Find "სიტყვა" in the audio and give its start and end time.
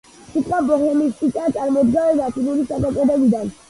0.29-0.61